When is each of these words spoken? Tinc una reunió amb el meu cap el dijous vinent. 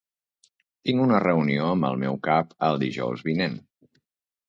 Tinc 0.89 1.03
una 1.03 1.19
reunió 1.25 1.69
amb 1.75 1.89
el 1.91 2.01
meu 2.07 2.19
cap 2.31 2.59
el 2.71 2.83
dijous 2.89 3.27
vinent. 3.33 3.63